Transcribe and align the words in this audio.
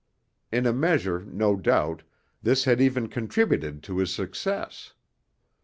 In 0.51 0.65
a 0.65 0.73
measure, 0.73 1.19
no 1.27 1.55
doubt, 1.55 2.01
this 2.41 2.63
had 2.63 2.81
even 2.81 3.07
contributed 3.07 3.83
to 3.83 3.99
his 3.99 4.11
successes. 4.11 4.93